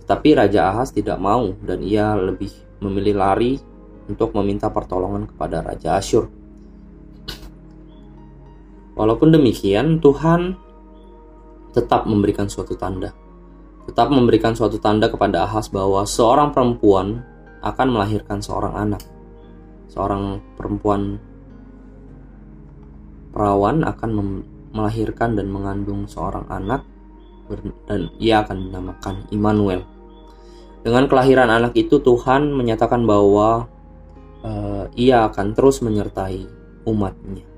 Tetapi 0.05 0.29
Raja 0.39 0.71
Ahaz 0.71 0.95
tidak 0.95 1.19
mau 1.19 1.51
dan 1.65 1.83
ia 1.83 2.15
lebih 2.15 2.53
memilih 2.81 3.19
lari 3.19 3.53
untuk 4.07 4.33
meminta 4.39 4.71
pertolongan 4.71 5.29
kepada 5.29 5.61
Raja 5.61 5.99
Asyur. 5.99 6.40
Walaupun 8.99 9.31
demikian, 9.31 10.03
Tuhan 10.03 10.59
tetap 11.71 12.07
memberikan 12.07 12.51
suatu 12.51 12.75
tanda. 12.75 13.15
Tetap 13.87 14.11
memberikan 14.11 14.55
suatu 14.55 14.79
tanda 14.79 15.11
kepada 15.11 15.47
Ahas 15.47 15.71
bahwa 15.71 16.03
seorang 16.07 16.51
perempuan 16.51 17.23
akan 17.63 17.87
melahirkan 17.91 18.43
seorang 18.43 18.75
anak. 18.77 19.03
Seorang 19.91 20.39
perempuan 20.55 21.19
perawan 23.31 23.83
akan 23.87 24.11
melahirkan 24.71 25.39
dan 25.39 25.51
mengandung 25.51 26.07
seorang 26.07 26.47
anak 26.51 26.87
dan 27.91 28.11
ia 28.23 28.47
akan 28.47 28.71
dinamakan 28.71 29.27
Immanuel. 29.35 29.83
Dengan 30.81 31.11
kelahiran 31.11 31.51
anak 31.51 31.75
itu 31.75 31.99
Tuhan 31.99 32.55
menyatakan 32.55 33.05
bahwa 33.05 33.67
uh, 34.47 34.87
ia 34.95 35.27
akan 35.27 35.53
terus 35.53 35.83
menyertai 35.83 36.47
umatnya. 36.87 37.50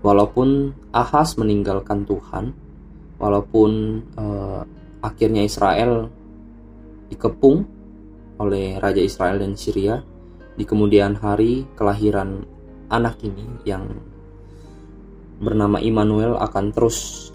Walaupun 0.00 0.72
Ahas 0.96 1.36
meninggalkan 1.36 2.08
Tuhan, 2.08 2.56
walaupun 3.20 4.00
uh, 4.16 4.64
akhirnya 5.04 5.44
Israel 5.44 6.08
dikepung 7.12 7.68
oleh 8.40 8.80
Raja 8.80 9.04
Israel 9.04 9.36
dan 9.44 9.52
Syria, 9.60 10.00
di 10.56 10.64
kemudian 10.64 11.20
hari 11.20 11.68
kelahiran 11.76 12.48
anak 12.88 13.20
ini 13.20 13.44
yang 13.68 13.84
bernama 15.40 15.80
Immanuel 15.84 16.40
akan 16.40 16.72
terus 16.72 17.28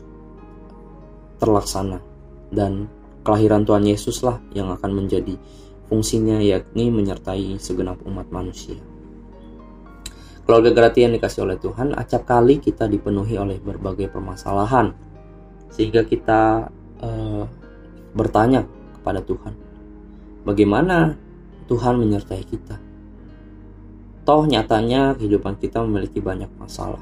terlaksana 1.37 2.01
dan 2.49 2.89
kelahiran 3.21 3.65
Tuhan 3.65 3.85
Yesus 3.85 4.25
lah 4.25 4.41
yang 4.53 4.73
akan 4.73 5.05
menjadi 5.05 5.37
Fungsinya 5.85 6.41
yakni 6.41 6.89
menyertai 6.89 7.61
segenap 7.61 8.01
umat 8.09 8.25
manusia. 8.33 8.81
Keluarga 10.45 10.69
gratia 10.69 11.09
yang 11.09 11.17
dikasih 11.17 11.41
oleh 11.41 11.57
Tuhan, 11.57 11.97
acap 11.97 12.29
kali 12.29 12.61
kita 12.61 12.85
dipenuhi 12.85 13.33
oleh 13.35 13.57
berbagai 13.57 14.13
permasalahan, 14.13 14.93
sehingga 15.73 16.05
kita 16.05 16.69
uh, 17.01 17.43
bertanya 18.13 18.61
kepada 19.01 19.25
Tuhan, 19.25 19.53
bagaimana 20.45 21.17
Tuhan 21.65 21.97
menyertai 21.97 22.43
kita? 22.45 22.77
Toh 24.25 24.45
nyatanya 24.45 25.17
kehidupan 25.17 25.57
kita 25.57 25.81
memiliki 25.81 26.21
banyak 26.21 26.49
masalah. 26.61 27.01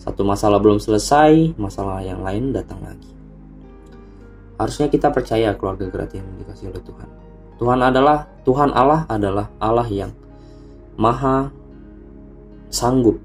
Satu 0.00 0.24
masalah 0.24 0.56
belum 0.56 0.80
selesai, 0.80 1.56
masalah 1.60 2.00
yang 2.00 2.24
lain 2.24 2.52
datang 2.52 2.80
lagi. 2.80 3.12
Harusnya 4.56 4.88
kita 4.88 5.12
percaya 5.12 5.52
keluarga 5.52 5.84
gratis 5.92 6.16
yang 6.16 6.32
dikasih 6.40 6.72
oleh 6.72 6.80
Tuhan 6.80 7.08
Tuhan 7.56 7.80
adalah 7.80 8.28
Tuhan 8.44 8.70
Allah 8.72 9.08
adalah 9.08 9.46
Allah 9.60 9.88
yang 9.88 10.12
maha 10.96 11.52
sanggup. 12.76 13.16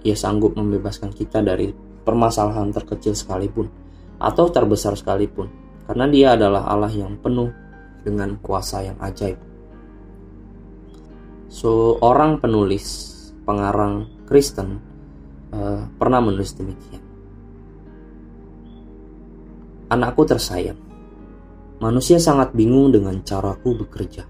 Ia 0.00 0.16
sanggup 0.16 0.56
membebaskan 0.56 1.12
kita 1.12 1.44
dari 1.44 1.68
permasalahan 2.04 2.72
terkecil 2.72 3.12
sekalipun 3.12 3.68
atau 4.16 4.48
terbesar 4.48 4.96
sekalipun 4.96 5.52
karena 5.84 6.08
dia 6.08 6.28
adalah 6.32 6.64
Allah 6.64 6.92
yang 6.92 7.20
penuh 7.20 7.52
dengan 8.00 8.40
kuasa 8.40 8.88
yang 8.88 8.96
ajaib. 9.04 9.36
Seorang 11.52 12.40
penulis 12.40 13.12
pengarang 13.44 14.08
Kristen 14.24 14.80
uh, 15.52 15.84
pernah 16.00 16.24
menulis 16.24 16.56
demikian. 16.56 17.04
Anakku 19.92 20.24
tersayang, 20.24 20.80
Manusia 21.84 22.16
sangat 22.16 22.56
bingung 22.56 22.94
dengan 22.94 23.18
caraku 23.20 23.76
bekerja. 23.84 24.24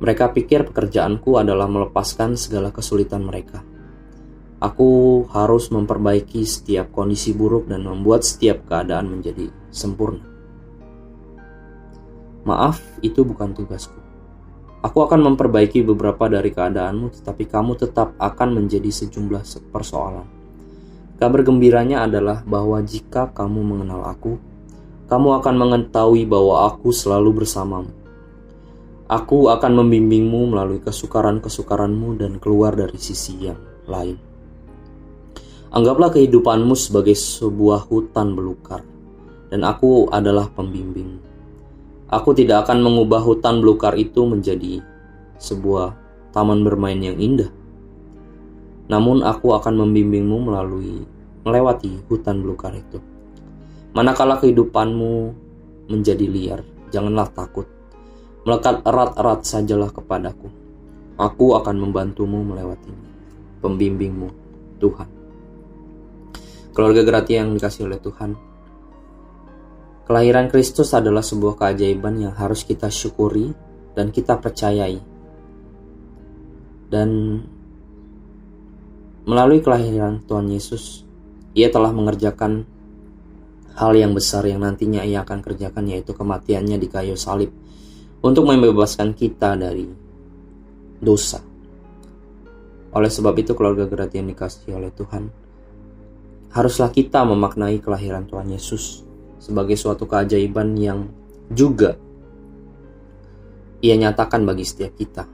Mereka 0.00 0.32
pikir 0.32 0.64
pekerjaanku 0.72 1.36
adalah 1.36 1.68
melepaskan 1.68 2.32
segala 2.32 2.72
kesulitan 2.72 3.20
mereka. 3.20 3.60
Aku 4.60 5.24
harus 5.32 5.68
memperbaiki 5.68 6.40
setiap 6.44 6.88
kondisi 6.92 7.36
buruk 7.36 7.68
dan 7.68 7.84
membuat 7.84 8.24
setiap 8.24 8.64
keadaan 8.64 9.12
menjadi 9.12 9.52
sempurna. 9.68 10.24
Maaf, 12.48 12.80
itu 13.04 13.20
bukan 13.28 13.52
tugasku. 13.52 14.00
Aku 14.80 15.04
akan 15.04 15.20
memperbaiki 15.32 15.84
beberapa 15.84 16.24
dari 16.32 16.48
keadaanmu, 16.48 17.20
tetapi 17.20 17.44
kamu 17.44 17.76
tetap 17.76 18.16
akan 18.16 18.56
menjadi 18.56 18.88
sejumlah 18.88 19.44
persoalan. 19.68 20.24
Kabar 21.20 21.44
gembiranya 21.44 22.08
adalah 22.08 22.40
bahwa 22.48 22.80
jika 22.80 23.28
kamu 23.36 23.60
mengenal 23.60 24.08
aku, 24.08 24.40
kamu 25.12 25.44
akan 25.44 25.54
mengetahui 25.60 26.24
bahwa 26.24 26.64
aku 26.72 26.96
selalu 26.96 27.44
bersamamu. 27.44 27.99
Aku 29.10 29.50
akan 29.50 29.82
membimbingmu 29.82 30.54
melalui 30.54 30.78
kesukaran-kesukaranmu 30.86 32.14
dan 32.22 32.38
keluar 32.38 32.78
dari 32.78 32.94
sisi 32.94 33.42
yang 33.42 33.58
lain. 33.90 34.14
Anggaplah 35.74 36.14
kehidupanmu 36.14 36.78
sebagai 36.78 37.18
sebuah 37.18 37.90
hutan 37.90 38.38
belukar, 38.38 38.86
dan 39.50 39.66
aku 39.66 40.06
adalah 40.14 40.46
pembimbingmu. 40.54 41.26
Aku 42.06 42.38
tidak 42.38 42.70
akan 42.70 42.86
mengubah 42.86 43.18
hutan 43.18 43.58
belukar 43.58 43.98
itu 43.98 44.22
menjadi 44.22 44.78
sebuah 45.42 45.90
taman 46.30 46.62
bermain 46.62 47.02
yang 47.02 47.18
indah. 47.18 47.50
Namun 48.86 49.26
aku 49.26 49.58
akan 49.58 49.74
membimbingmu 49.74 50.38
melalui 50.54 51.02
melewati 51.42 51.98
hutan 52.06 52.46
belukar 52.46 52.78
itu. 52.78 53.02
Manakala 53.90 54.38
kehidupanmu 54.38 55.34
menjadi 55.90 56.30
liar, 56.30 56.62
janganlah 56.94 57.26
takut. 57.34 57.79
Melekat 58.44 58.82
erat-erat 58.84 59.44
sajalah 59.44 59.92
kepadaku. 59.92 60.48
Aku 61.20 61.52
akan 61.56 61.76
membantumu 61.76 62.40
melewatinya. 62.40 63.08
Pembimbingmu, 63.60 64.28
Tuhan. 64.80 65.08
Keluarga 66.72 67.04
Gerati 67.04 67.36
yang 67.36 67.52
dikasih 67.52 67.84
oleh 67.84 68.00
Tuhan, 68.00 68.32
Kelahiran 70.10 70.50
Kristus 70.50 70.90
adalah 70.90 71.22
sebuah 71.22 71.54
keajaiban 71.54 72.18
yang 72.18 72.34
harus 72.34 72.66
kita 72.66 72.90
syukuri 72.90 73.54
dan 73.94 74.10
kita 74.10 74.42
percayai. 74.42 74.98
Dan 76.90 77.38
melalui 79.22 79.62
kelahiran 79.62 80.18
Tuhan 80.26 80.50
Yesus, 80.50 81.06
Ia 81.54 81.70
telah 81.70 81.94
mengerjakan 81.94 82.66
hal 83.78 83.94
yang 83.94 84.10
besar 84.10 84.42
yang 84.50 84.66
nantinya 84.66 85.06
Ia 85.06 85.22
akan 85.22 85.46
kerjakan 85.46 85.86
yaitu 85.86 86.10
kematiannya 86.10 86.82
di 86.82 86.90
kayu 86.90 87.14
salib 87.14 87.54
untuk 88.20 88.44
membebaskan 88.48 89.16
kita 89.16 89.56
dari 89.56 89.88
dosa. 91.00 91.40
Oleh 92.90 93.08
sebab 93.08 93.32
itu 93.40 93.56
keluarga 93.56 93.86
gerati 93.88 94.20
yang 94.20 94.28
dikasih 94.28 94.76
oleh 94.76 94.92
Tuhan, 94.92 95.30
haruslah 96.52 96.90
kita 96.90 97.22
memaknai 97.22 97.78
kelahiran 97.78 98.26
Tuhan 98.26 98.50
Yesus 98.50 99.06
sebagai 99.40 99.78
suatu 99.78 100.04
keajaiban 100.04 100.76
yang 100.76 101.08
juga 101.48 101.96
ia 103.80 103.96
nyatakan 103.96 104.44
bagi 104.44 104.68
setiap 104.68 104.92
kita. 104.92 105.24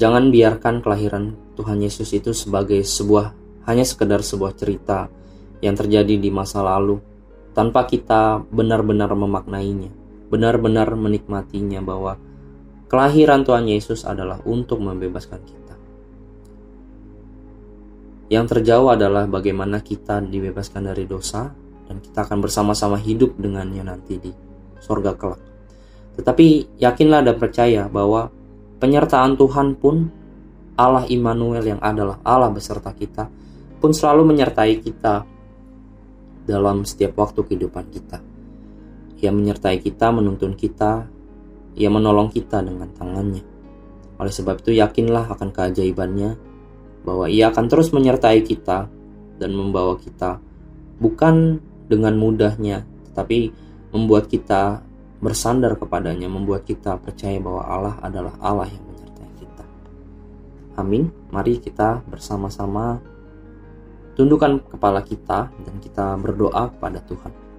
Jangan 0.00 0.32
biarkan 0.32 0.80
kelahiran 0.80 1.36
Tuhan 1.54 1.84
Yesus 1.84 2.08
itu 2.16 2.32
sebagai 2.32 2.80
sebuah 2.80 3.36
hanya 3.68 3.84
sekedar 3.84 4.24
sebuah 4.24 4.56
cerita 4.56 5.06
yang 5.62 5.76
terjadi 5.78 6.18
di 6.18 6.32
masa 6.32 6.64
lalu 6.64 6.98
tanpa 7.52 7.84
kita 7.86 8.42
benar-benar 8.48 9.12
memaknainya, 9.12 9.92
benar-benar 10.32 10.88
menikmatinya 10.96 11.84
bahwa 11.84 12.16
kelahiran 12.88 13.44
Tuhan 13.44 13.68
Yesus 13.68 14.08
adalah 14.08 14.40
untuk 14.48 14.80
membebaskan 14.80 15.40
kita. 15.44 15.76
Yang 18.32 18.56
terjauh 18.56 18.96
adalah 18.96 19.28
bagaimana 19.28 19.84
kita 19.84 20.24
dibebaskan 20.24 20.88
dari 20.88 21.04
dosa 21.04 21.52
dan 21.84 22.00
kita 22.00 22.24
akan 22.24 22.40
bersama-sama 22.40 22.96
hidup 22.96 23.36
dengannya 23.36 23.84
nanti 23.84 24.16
di 24.16 24.32
sorga 24.80 25.12
kelak. 25.12 25.44
Tetapi 26.16 26.80
yakinlah 26.80 27.20
dan 27.20 27.36
percaya 27.36 27.92
bahwa 27.92 28.32
penyertaan 28.80 29.36
Tuhan 29.36 29.76
pun 29.76 30.08
Allah 30.80 31.04
Immanuel 31.12 31.76
yang 31.76 31.80
adalah 31.84 32.24
Allah 32.24 32.48
beserta 32.48 32.88
kita 32.96 33.28
pun 33.84 33.92
selalu 33.92 34.32
menyertai 34.32 34.80
kita 34.80 35.28
dalam 36.48 36.88
setiap 36.88 37.20
waktu 37.20 37.44
kehidupan 37.44 37.84
kita. 37.92 38.31
Ia 39.22 39.30
menyertai 39.30 39.78
kita, 39.78 40.10
menuntun 40.10 40.58
kita, 40.58 41.06
ia 41.78 41.88
menolong 41.88 42.28
kita 42.28 42.60
dengan 42.60 42.90
tangannya. 42.92 43.46
Oleh 44.18 44.34
sebab 44.34 44.60
itu 44.60 44.74
yakinlah 44.76 45.30
akan 45.30 45.54
keajaibannya 45.54 46.36
bahwa 47.06 47.26
ia 47.30 47.50
akan 47.50 47.66
terus 47.70 47.90
menyertai 47.94 48.42
kita 48.42 48.90
dan 49.38 49.50
membawa 49.54 49.98
kita 49.98 50.38
bukan 51.02 51.58
dengan 51.90 52.14
mudahnya, 52.14 52.86
tetapi 53.10 53.50
membuat 53.90 54.30
kita 54.30 54.82
bersandar 55.22 55.78
kepadanya, 55.78 56.26
membuat 56.26 56.66
kita 56.66 56.98
percaya 56.98 57.38
bahwa 57.38 57.62
Allah 57.62 57.94
adalah 58.02 58.34
Allah 58.42 58.66
yang 58.70 58.82
menyertai 58.90 59.30
kita. 59.38 59.64
Amin. 60.78 61.10
Mari 61.30 61.62
kita 61.62 62.02
bersama-sama 62.06 62.98
tundukkan 64.14 64.62
kepala 64.66 65.02
kita 65.02 65.50
dan 65.50 65.74
kita 65.78 66.18
berdoa 66.18 66.70
kepada 66.74 66.98
Tuhan. 67.06 67.51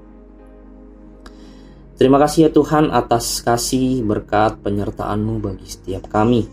Terima 1.93 2.17
kasih 2.17 2.49
ya 2.49 2.51
Tuhan 2.51 2.89
atas 2.89 3.45
kasih 3.45 4.01
berkat 4.01 4.57
penyertaan-Mu 4.65 5.37
bagi 5.37 5.69
setiap 5.69 6.09
kami. 6.09 6.49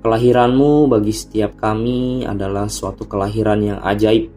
Kelahiran-Mu 0.00 0.88
bagi 0.88 1.12
setiap 1.12 1.60
kami 1.60 2.24
adalah 2.24 2.68
suatu 2.72 3.04
kelahiran 3.04 3.60
yang 3.60 3.80
ajaib 3.84 4.32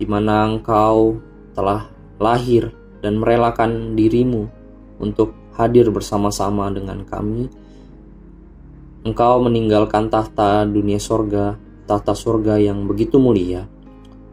di 0.00 0.06
mana 0.08 0.48
engkau 0.48 1.20
telah 1.52 1.92
lahir 2.16 2.72
dan 3.04 3.20
merelakan 3.20 3.92
dirimu 3.92 4.48
untuk 4.96 5.36
hadir 5.60 5.92
bersama-sama 5.92 6.72
dengan 6.72 7.04
kami. 7.04 7.52
Engkau 9.04 9.44
meninggalkan 9.44 10.08
tahta 10.08 10.64
dunia 10.64 10.96
sorga, 10.96 11.56
tahta 11.84 12.16
sorga 12.16 12.56
yang 12.56 12.88
begitu 12.88 13.20
mulia, 13.20 13.68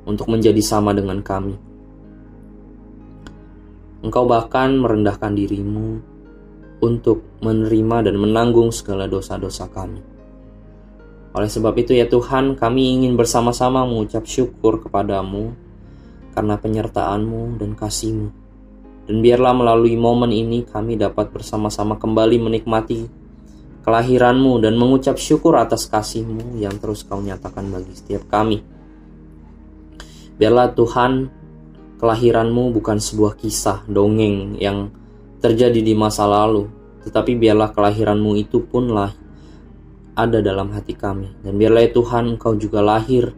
untuk 0.07 0.31
menjadi 0.31 0.59
sama 0.63 0.95
dengan 0.95 1.19
kami. 1.19 1.66
Engkau 4.05 4.29
bahkan 4.29 4.77
merendahkan 4.77 5.33
dirimu 5.33 5.97
untuk 6.85 7.25
menerima 7.41 8.11
dan 8.11 8.15
menanggung 8.21 8.69
segala 8.69 9.09
dosa-dosa 9.09 9.65
kami. 9.73 10.01
Oleh 11.33 11.49
sebab 11.49 11.73
itu 11.77 11.93
ya 11.97 12.05
Tuhan, 12.05 12.57
kami 12.57 12.97
ingin 12.97 13.17
bersama-sama 13.17 13.85
mengucap 13.85 14.25
syukur 14.25 14.81
kepadamu 14.81 15.53
karena 16.37 16.57
penyertaan-Mu 16.57 17.57
dan 17.57 17.73
kasih-Mu. 17.73 18.27
Dan 19.09 19.23
biarlah 19.23 19.53
melalui 19.57 19.97
momen 19.97 20.29
ini 20.29 20.67
kami 20.67 20.99
dapat 20.99 21.33
bersama-sama 21.33 21.97
kembali 21.97 22.37
menikmati 22.37 23.09
kelahiran-Mu 23.87 24.59
dan 24.59 24.75
mengucap 24.75 25.15
syukur 25.15 25.55
atas 25.55 25.87
kasih-Mu 25.87 26.59
yang 26.59 26.75
terus 26.77 27.07
Kau 27.07 27.23
nyatakan 27.23 27.71
bagi 27.71 27.95
setiap 27.95 28.27
kami. 28.27 28.59
Biarlah 30.37 30.75
Tuhan, 30.75 31.31
kelahiran-Mu 31.97 32.73
bukan 32.77 33.01
sebuah 33.01 33.37
kisah 33.37 33.85
dongeng 33.89 34.57
yang 34.61 34.89
terjadi 35.41 35.81
di 35.81 35.93
masa 35.97 36.25
lalu, 36.29 36.69
tetapi 37.05 37.37
biarlah 37.37 37.73
kelahiran-Mu 37.73 38.31
itu 38.37 38.61
pun 38.65 38.89
lahir 38.89 39.27
ada 40.17 40.41
dalam 40.41 40.73
hati 40.73 40.97
kami. 40.97 41.29
Dan 41.45 41.61
biarlah 41.61 41.85
ya 41.85 41.93
Tuhan 41.93 42.35
Engkau 42.35 42.57
juga 42.57 42.81
lahir 42.81 43.29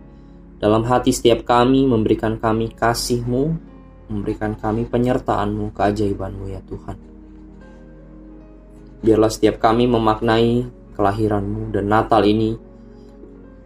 dalam 0.63 0.87
hati 0.87 1.11
setiap 1.11 1.43
kami, 1.43 1.83
memberikan 1.83 2.39
kami 2.39 2.71
kasih-Mu, 2.71 3.43
memberikan 4.07 4.55
kami 4.55 4.87
penyertaan-Mu, 4.87 5.75
keajaiban-Mu 5.75 6.45
ya 6.47 6.63
Tuhan. 6.63 6.97
Biarlah 9.03 9.31
setiap 9.31 9.59
kami 9.59 9.87
memaknai 9.91 10.67
kelahiran-Mu 10.95 11.71
dan 11.75 11.85
Natal 11.87 12.23
ini 12.27 12.55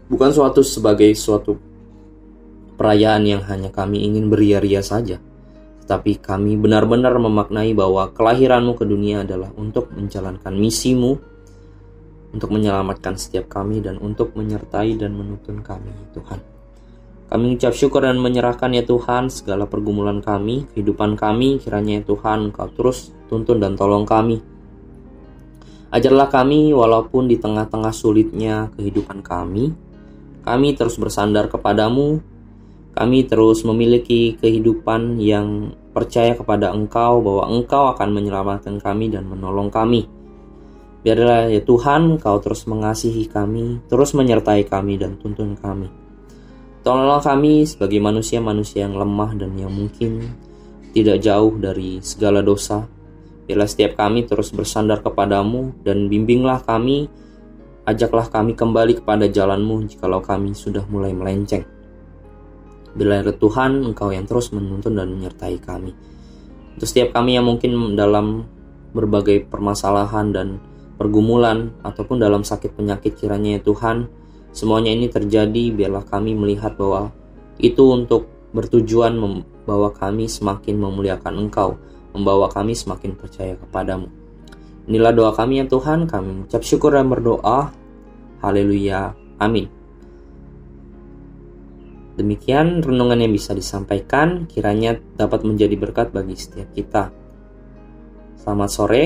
bukan 0.05 0.29
suatu 0.29 0.61
sebagai 0.61 1.09
suatu 1.17 1.57
perayaan 2.75 3.23
yang 3.25 3.41
hanya 3.47 3.69
kami 3.69 4.05
ingin 4.05 4.27
beria-ria 4.29 4.81
saja, 4.81 5.21
tetapi 5.83 6.19
kami 6.21 6.55
benar-benar 6.57 7.13
memaknai 7.17 7.71
bahwa 7.75 8.11
kelahiran-Mu 8.11 8.73
ke 8.77 8.85
dunia 8.87 9.23
adalah 9.27 9.51
untuk 9.55 9.91
menjalankan 9.93 10.53
misimu 10.55 11.33
untuk 12.33 12.49
menyelamatkan 12.49 13.13
setiap 13.15 13.45
kami 13.45 13.79
dan 13.79 14.01
untuk 14.01 14.33
menyertai 14.33 14.97
dan 14.97 15.13
menuntun 15.13 15.61
kami, 15.61 15.93
Tuhan. 16.17 16.41
Kami 17.29 17.57
ucap 17.57 17.73
syukur 17.77 18.05
dan 18.05 18.17
menyerahkan 18.17 18.73
ya 18.73 18.83
Tuhan 18.85 19.29
segala 19.29 19.69
pergumulan 19.69 20.19
kami, 20.19 20.65
kehidupan 20.73 21.17
kami, 21.17 21.61
kiranya 21.61 22.01
ya 22.01 22.03
Tuhan 22.09 22.49
Engkau 22.49 22.69
terus 22.73 23.13
tuntun 23.29 23.61
dan 23.61 23.77
tolong 23.77 24.05
kami. 24.05 24.41
Ajarlah 25.93 26.29
kami 26.29 26.73
walaupun 26.73 27.29
di 27.29 27.37
tengah-tengah 27.37 27.93
sulitnya 27.93 28.73
kehidupan 28.73 29.21
kami, 29.21 29.73
kami 30.41 30.67
terus 30.73 30.97
bersandar 30.97 31.53
kepadamu, 31.53 32.17
kami 32.93 33.25
terus 33.25 33.65
memiliki 33.65 34.37
kehidupan 34.37 35.17
yang 35.17 35.73
percaya 35.97 36.37
kepada 36.37 36.69
Engkau 36.69 37.25
bahwa 37.25 37.49
Engkau 37.49 37.89
akan 37.93 38.09
menyelamatkan 38.13 38.77
kami 38.77 39.09
dan 39.09 39.25
menolong 39.25 39.73
kami. 39.73 40.05
Biarlah 41.03 41.51
ya 41.51 41.59
Tuhan, 41.65 42.21
Kau 42.21 42.39
terus 42.39 42.63
mengasihi 42.69 43.27
kami, 43.27 43.81
terus 43.89 44.13
menyertai 44.15 44.63
kami 44.69 44.95
dan 45.01 45.17
tuntun 45.19 45.57
kami. 45.57 45.89
Tolonglah 46.85 47.19
kami 47.19 47.65
sebagai 47.65 47.99
manusia-manusia 47.99 48.87
yang 48.87 48.95
lemah 48.95 49.35
dan 49.35 49.57
yang 49.57 49.73
mungkin 49.73 50.31
tidak 50.93 51.19
jauh 51.19 51.57
dari 51.57 51.97
segala 51.99 52.45
dosa. 52.45 52.85
Biarlah 53.43 53.67
setiap 53.67 53.99
kami 53.99 54.23
terus 54.29 54.53
bersandar 54.53 55.01
kepadamu 55.01 55.75
dan 55.83 56.07
bimbinglah 56.07 56.63
kami, 56.63 57.09
ajaklah 57.89 58.29
kami 58.29 58.55
kembali 58.55 59.03
kepada 59.03 59.27
jalanmu 59.27 59.89
jikalau 59.89 60.23
kami 60.23 60.55
sudah 60.55 60.85
mulai 60.87 61.11
melenceng. 61.11 61.72
Bila 62.93 63.25
Tuhan, 63.25 63.81
Engkau 63.89 64.13
yang 64.13 64.29
terus 64.29 64.53
menuntun 64.53 64.93
dan 64.93 65.09
menyertai 65.09 65.57
kami. 65.57 65.91
Untuk 66.77 66.87
setiap 66.89 67.17
kami 67.17 67.37
yang 67.37 67.45
mungkin 67.49 67.97
dalam 67.97 68.45
berbagai 68.93 69.49
permasalahan 69.49 70.29
dan 70.29 70.47
pergumulan 70.97 71.73
ataupun 71.81 72.21
dalam 72.21 72.45
sakit 72.45 72.77
penyakit 72.77 73.17
kiranya 73.17 73.57
ya 73.57 73.61
Tuhan, 73.65 74.05
semuanya 74.53 74.93
ini 74.93 75.09
terjadi 75.09 75.73
biarlah 75.73 76.05
kami 76.05 76.37
melihat 76.37 76.77
bahwa 76.77 77.09
itu 77.57 77.81
untuk 77.89 78.29
bertujuan 78.53 79.17
membawa 79.17 79.89
kami 79.89 80.29
semakin 80.29 80.77
memuliakan 80.77 81.49
Engkau, 81.49 81.81
membawa 82.13 82.49
kami 82.53 82.77
semakin 82.77 83.17
percaya 83.17 83.57
kepadamu. 83.57 84.09
Inilah 84.85 85.13
doa 85.15 85.31
kami 85.33 85.63
ya 85.63 85.65
Tuhan, 85.65 86.05
kami 86.05 86.45
ucap 86.45 86.61
syukur 86.61 86.93
dan 86.93 87.09
berdoa. 87.09 87.73
Haleluya. 88.43 89.15
Amin. 89.39 89.82
Demikian 92.13 92.85
renungan 92.85 93.17
yang 93.17 93.33
bisa 93.33 93.57
disampaikan, 93.57 94.45
kiranya 94.45 95.01
dapat 95.17 95.41
menjadi 95.41 95.73
berkat 95.73 96.13
bagi 96.13 96.37
setiap 96.37 96.69
kita. 96.77 97.09
Selamat 98.37 98.69
sore, 98.69 99.03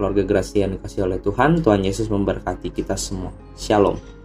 keluarga 0.00 0.24
Gracia 0.24 0.64
yang 0.64 0.80
dikasih 0.80 1.04
oleh 1.04 1.20
Tuhan. 1.20 1.60
Tuhan 1.60 1.84
Yesus 1.84 2.08
memberkati 2.08 2.72
kita 2.72 2.96
semua. 2.96 3.34
Shalom. 3.60 4.15